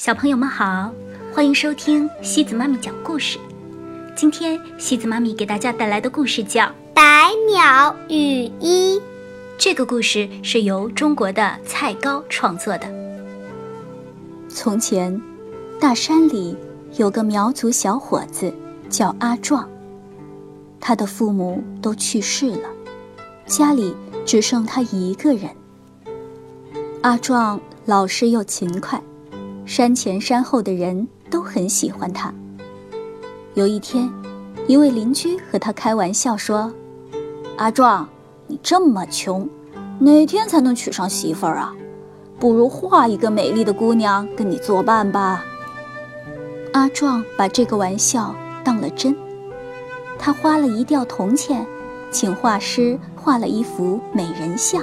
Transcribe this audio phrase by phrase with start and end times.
[0.00, 0.90] 小朋友们好，
[1.30, 3.38] 欢迎收听西子妈咪讲故事。
[4.16, 8.96] 今天西子妈咪给大家带来的故事叫《百鸟与一》。
[9.58, 12.90] 这个故事是由中国的蔡高创作的。
[14.48, 15.20] 从前，
[15.78, 16.56] 大山里
[16.96, 18.50] 有个苗族小伙子，
[18.88, 19.68] 叫阿壮。
[20.80, 22.70] 他的父母都去世了，
[23.44, 23.94] 家里
[24.24, 25.50] 只剩他一个人。
[27.02, 28.98] 阿壮老实又勤快。
[29.70, 32.34] 山前山后的人都很喜欢他。
[33.54, 34.12] 有一天，
[34.66, 36.74] 一位邻居和他开玩笑说
[37.56, 38.08] ：“阿壮，
[38.48, 39.48] 你这么穷，
[40.00, 41.72] 哪天才能娶上媳妇儿啊？
[42.40, 45.44] 不如画一个美丽的姑娘跟你作伴吧。”
[46.74, 49.16] 阿壮把这个玩笑当了真，
[50.18, 51.64] 他花了一吊铜钱，
[52.10, 54.82] 请画师画了一幅美人像。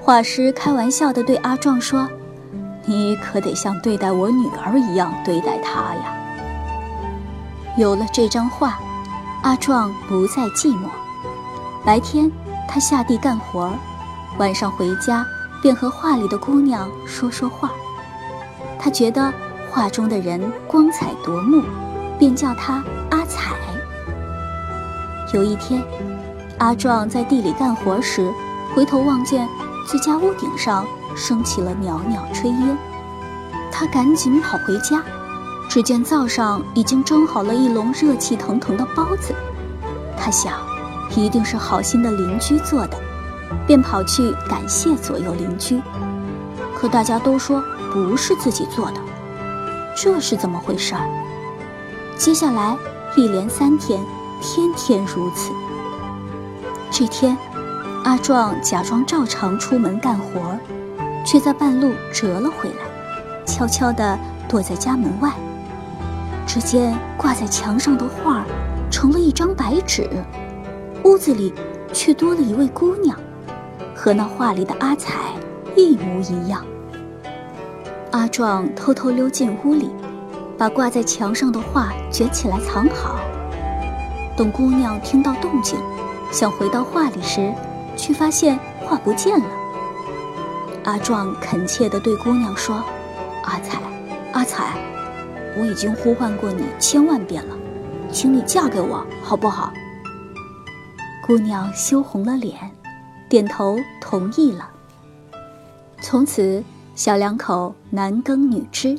[0.00, 2.08] 画师开玩笑地对阿壮说。
[2.84, 6.14] 你可得像对待我女儿一样对待她呀。
[7.76, 8.78] 有了这张画，
[9.42, 10.88] 阿壮不再寂寞。
[11.84, 12.30] 白天
[12.68, 13.72] 他下地干活，
[14.38, 15.24] 晚上回家
[15.62, 17.70] 便和画里的姑娘说说话。
[18.78, 19.32] 他觉得
[19.70, 21.62] 画中的人光彩夺目，
[22.18, 23.54] 便叫他阿彩。
[25.32, 25.82] 有一天，
[26.58, 28.32] 阿壮在地里干活时，
[28.74, 29.48] 回头望见
[29.86, 30.84] 自家屋顶上。
[31.16, 32.76] 升起了袅袅炊烟，
[33.70, 35.02] 他赶紧跑回家，
[35.68, 39.34] 只见灶上已经蒸好了一笼热气腾腾的包子。
[40.16, 40.54] 他想，
[41.16, 42.96] 一定是好心的邻居做的，
[43.66, 45.80] 便跑去感谢左右邻居。
[46.74, 49.00] 可大家都说不是自己做的，
[49.96, 51.06] 这是怎么回事儿？
[52.16, 52.76] 接下来
[53.16, 54.00] 一连三天，
[54.40, 55.52] 天天如此。
[56.90, 57.36] 这天，
[58.04, 60.58] 阿壮假装照常出门干活。
[61.24, 64.18] 却在半路折了回来，悄悄地
[64.48, 65.32] 躲在家门外。
[66.46, 68.44] 只见挂在墙上的画
[68.90, 70.08] 成了一张白纸，
[71.04, 71.54] 屋子里
[71.92, 73.16] 却多了一位姑娘，
[73.94, 75.14] 和那画里的阿彩
[75.76, 76.64] 一模一样。
[78.10, 79.88] 阿壮偷偷溜进屋里，
[80.58, 83.20] 把挂在墙上的画卷起来藏好。
[84.36, 85.78] 等姑娘听到动静，
[86.32, 87.52] 想回到画里时，
[87.96, 89.46] 却发现画不见了。
[90.84, 92.82] 阿壮恳切地对姑娘说
[93.44, 93.80] ：“阿彩，
[94.32, 94.78] 阿彩，
[95.58, 97.56] 我已经呼唤过你千万遍了，
[98.10, 99.72] 请你嫁给我好不好？”
[101.26, 102.56] 姑娘羞红了脸，
[103.28, 104.70] 点头同意了。
[106.02, 106.64] 从此，
[106.94, 108.98] 小两口男耕女织，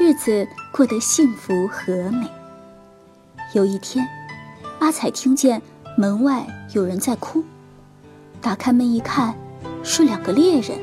[0.00, 2.26] 日子过得幸福和美。
[3.54, 4.04] 有一天，
[4.80, 5.62] 阿彩听见
[5.96, 7.44] 门外有人在哭，
[8.40, 9.34] 打开门一看，
[9.84, 10.76] 是两个猎人。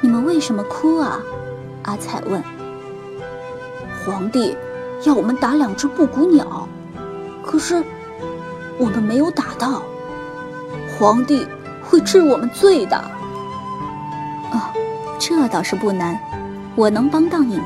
[0.00, 1.18] 你们为什么哭啊？
[1.82, 2.42] 阿彩问。
[4.04, 4.56] 皇帝
[5.04, 6.68] 要我们打两只布谷鸟，
[7.44, 7.82] 可是
[8.78, 9.82] 我们没有打到，
[10.98, 11.46] 皇帝
[11.84, 12.96] 会治我们罪的。
[14.52, 14.60] 哦，
[15.18, 16.18] 这倒是不难，
[16.74, 17.64] 我能帮到你们。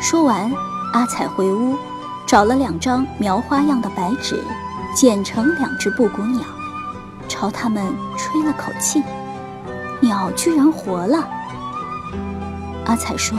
[0.00, 0.50] 说完，
[0.92, 1.76] 阿彩回屋，
[2.26, 4.42] 找了两张描花样的白纸，
[4.96, 6.42] 剪成两只布谷鸟，
[7.28, 7.84] 朝它们
[8.16, 9.02] 吹了口气。
[10.02, 11.28] 鸟居然活了！
[12.86, 13.38] 阿彩说：“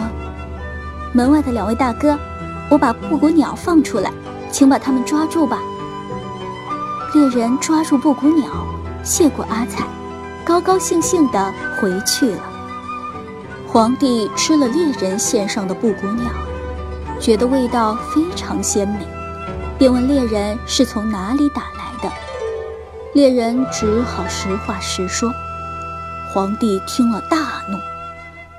[1.11, 2.17] 门外的两位大哥，
[2.69, 4.09] 我把布谷鸟放出来，
[4.49, 5.59] 请把它们抓住吧。”
[7.13, 8.47] 猎人抓住布谷鸟，
[9.03, 9.85] 谢过阿彩，
[10.45, 12.41] 高高兴兴地回去了。
[13.67, 16.31] 皇帝吃了猎人献上的布谷鸟，
[17.19, 19.05] 觉得味道非常鲜美，
[19.77, 22.09] 便问猎人是从哪里打来的。
[23.13, 25.29] 猎人只好实话实说。
[26.33, 27.77] 皇帝听了大怒，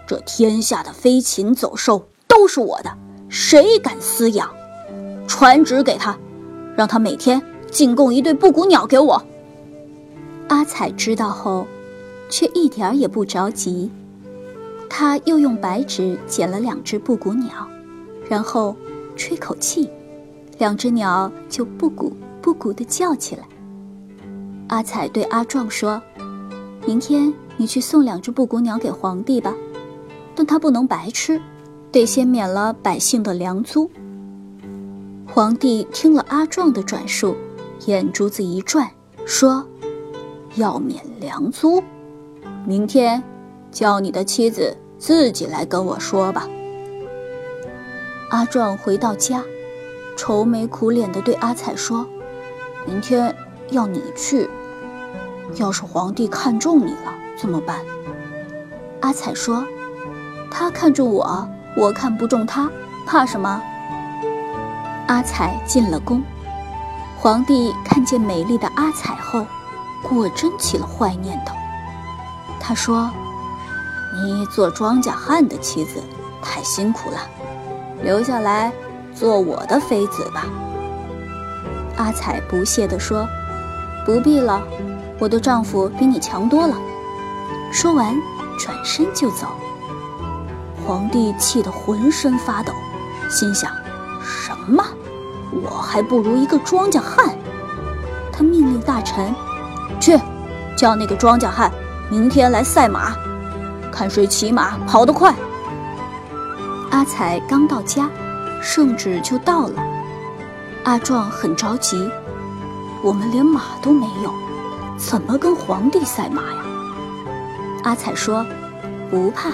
[0.07, 2.97] 这天下的飞禽走兽都是我的，
[3.29, 4.49] 谁敢私养？
[5.27, 6.17] 传旨给他，
[6.77, 7.43] 让他每天
[7.73, 9.21] 进贡一对布谷鸟给我。
[10.47, 11.67] 阿彩知道后，
[12.31, 13.91] 却一点儿也不着急。
[14.89, 17.67] 他又用白纸剪了两只布谷鸟，
[18.29, 18.77] 然后
[19.17, 19.91] 吹口气，
[20.59, 23.43] 两只鸟就布谷布谷地叫起来。
[24.69, 26.01] 阿彩对阿壮说
[26.87, 29.55] ：“明天。”你去送两只布谷鸟给皇帝吧，
[30.35, 31.41] 但他不能白吃，
[31.93, 33.91] 得先免了百姓的粮租。
[35.27, 37.37] 皇帝听了阿壮的转述，
[37.87, 38.91] 眼珠子一转，
[39.25, 39.65] 说
[40.57, 41.83] ：“要免粮租，
[42.67, 43.23] 明天
[43.71, 46.49] 叫你的妻子自己来跟我说吧。”
[48.31, 49.43] 阿壮回到家，
[50.17, 52.07] 愁眉苦脸地对阿彩说
[52.87, 53.35] ：“明天
[53.71, 54.49] 要你去，
[55.57, 57.81] 要是皇帝看中你了。”怎么办？
[59.01, 59.65] 阿彩说
[60.51, 61.47] ：“他看中我，
[61.77, 62.71] 我看不中他，
[63.07, 63.61] 怕什么？
[65.09, 66.23] 阿彩进了宫，
[67.19, 69.45] 皇帝看见美丽的阿彩后，
[70.03, 71.55] 果真起了坏念头。
[72.59, 73.11] 他说
[74.25, 76.01] ：“你做庄稼汉的妻子
[76.41, 77.19] 太辛苦了，
[78.03, 78.73] 留下来
[79.15, 80.47] 做我的妃子吧。”
[81.99, 83.29] 阿彩不屑地说
[84.07, 84.63] ：“不必了，
[85.19, 86.75] 我的丈夫比你强多了。”
[87.75, 88.17] 说完，
[88.57, 89.49] 转身就走。
[90.87, 92.73] 皇帝气得浑身发抖，
[93.29, 93.69] 心想
[94.23, 94.85] ：“什么？
[95.51, 97.37] 我还不如一个庄稼汉！”
[98.33, 99.35] 他命令大臣
[100.01, 100.17] ：“去，
[100.77, 101.69] 叫那个庄稼汉
[102.09, 103.13] 明天来赛马，
[103.91, 105.35] 看谁骑马跑得快。”
[106.93, 108.09] 阿彩刚到家，
[108.63, 109.83] 圣旨就到了。
[110.85, 112.09] 阿壮很着急，
[113.03, 114.33] 我们连马都没有，
[114.97, 116.64] 怎么跟皇帝赛马呀？
[117.85, 118.45] 阿彩说
[119.11, 119.51] ：“不怕，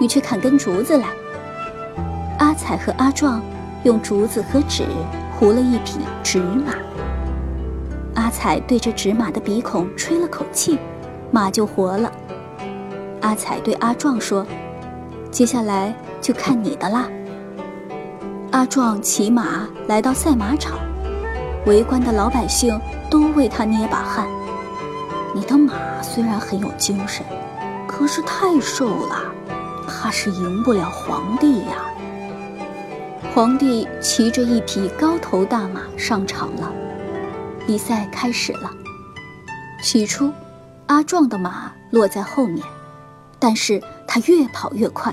[0.00, 1.06] 你去砍根竹子来。”
[2.38, 3.40] 阿彩和阿壮
[3.84, 4.84] 用竹子和纸
[5.38, 6.74] 糊了一匹纸马。
[8.16, 10.78] 阿彩对着纸马的鼻孔吹了口气，
[11.30, 12.12] 马就活了。
[13.20, 14.44] 阿彩对阿壮说
[15.30, 17.08] ：“接下来就看你的啦。”
[18.50, 20.76] 阿壮骑马来到赛马场，
[21.66, 22.78] 围观的老百姓
[23.08, 24.26] 都为他捏把汗。
[25.34, 27.26] 你的马虽然很有精神，
[27.88, 29.34] 可是太瘦了，
[29.88, 31.84] 怕是赢不了皇帝呀。
[33.34, 36.70] 皇帝骑着一匹高头大马上场了，
[37.66, 38.70] 比赛开始了。
[39.82, 40.32] 起初，
[40.86, 42.64] 阿壮的马落在后面，
[43.40, 45.12] 但是他越跑越快，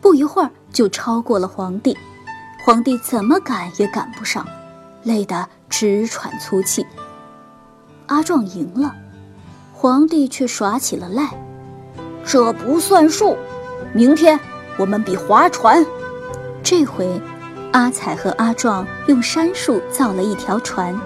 [0.00, 1.94] 不一会儿就超过了皇帝。
[2.64, 4.46] 皇帝怎么赶也赶不上，
[5.02, 6.86] 累得直喘粗气。
[8.06, 8.94] 阿壮赢了，
[9.80, 11.30] 皇帝却耍起了赖，
[12.26, 13.36] 这不算数。
[13.92, 14.36] 明天
[14.76, 15.86] 我们比划船。
[16.64, 17.08] 这回，
[17.70, 21.00] 阿彩和阿壮用杉树造了一条船，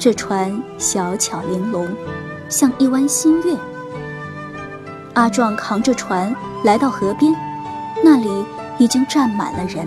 [0.00, 1.86] 这船小巧玲珑，
[2.48, 3.56] 像一弯新月。
[5.14, 6.34] 阿壮扛着船
[6.64, 7.32] 来到河边，
[8.02, 8.44] 那里
[8.78, 9.86] 已经站满了人。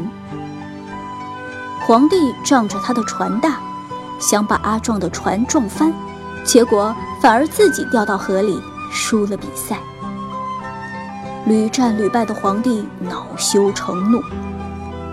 [1.81, 3.59] 皇帝仗着他的船大，
[4.21, 5.93] 想把阿壮的船撞翻，
[6.45, 8.61] 结果反而自己掉到河里，
[8.91, 9.77] 输了比赛。
[11.45, 14.21] 屡战屡败的皇帝恼羞成怒，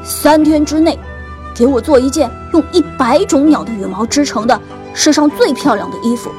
[0.05, 0.99] 三天之内，
[1.55, 4.59] 给我做一件用一百种鸟的羽毛织成的
[4.95, 6.31] 世上最漂亮的衣服，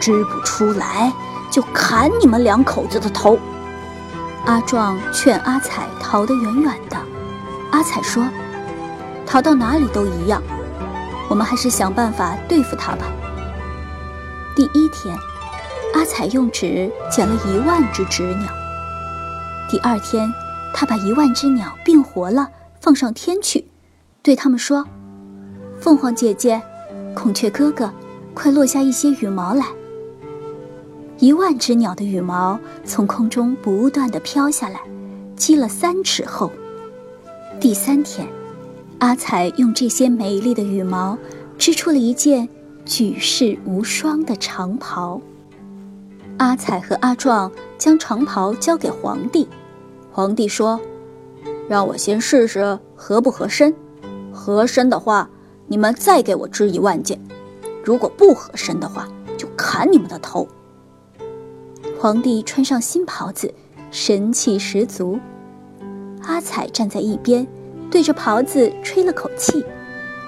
[0.00, 1.12] 织不出来
[1.50, 3.38] 就砍你们两口子的头。
[4.46, 6.96] 阿壮劝阿彩逃得远远的，
[7.72, 8.24] 阿彩说。
[9.26, 10.42] 逃到哪里都一样，
[11.28, 13.04] 我们还是想办法对付他吧。
[14.56, 15.16] 第一天，
[15.94, 18.48] 阿彩用纸剪了一万只纸鸟。
[19.70, 20.32] 第二天，
[20.74, 22.48] 他把一万只鸟变活了，
[22.80, 23.66] 放上天去，
[24.22, 24.84] 对他们说
[25.80, 26.60] ：“凤凰姐姐，
[27.14, 27.92] 孔雀哥哥，
[28.34, 29.66] 快落下一些羽毛来。”
[31.18, 34.80] 一万只鸟的羽毛从空中不断的飘下来，
[35.36, 36.50] 积了三尺厚。
[37.60, 38.26] 第三天。
[38.98, 41.16] 阿彩用这些美丽的羽毛
[41.56, 42.46] 织出了一件
[42.90, 45.20] 举世无双的长袍。
[46.38, 49.46] 阿彩和阿壮将长袍交给皇帝，
[50.10, 50.80] 皇帝说
[51.70, 53.72] ：“让我先试试合不合身，
[54.32, 55.30] 合身的话，
[55.68, 57.16] 你们再给我织一万件；
[57.84, 59.06] 如果不合身的话，
[59.38, 60.48] 就砍你们的头。”
[61.96, 63.54] 皇帝穿上新袍子，
[63.92, 65.16] 神气十足。
[66.22, 67.46] 阿彩站在一边。
[67.88, 69.64] 对着袍子吹了口气，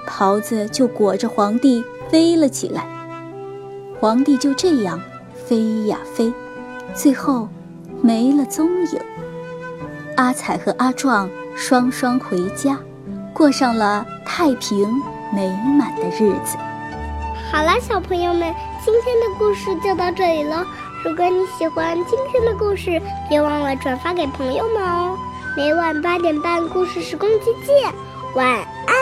[0.05, 1.81] 袍子就裹着皇帝
[2.13, 2.85] 飞了起来。
[3.99, 5.01] 皇帝就这样
[5.47, 6.31] 飞呀飞，
[6.93, 7.49] 最后
[8.03, 9.01] 没了踪影。
[10.15, 12.77] 阿彩和阿壮双双回家，
[13.33, 14.87] 过上了太平
[15.33, 16.55] 美满的日子。
[17.51, 18.53] 好了，小朋友们，
[18.85, 20.63] 今天的故事就到这里了。
[21.03, 25.17] 如果你喜欢今天的故事，别忘了转发给朋友们哦。
[25.57, 27.91] 每晚八点半，故事时光机见，
[28.35, 28.47] 晚
[28.85, 28.92] 安。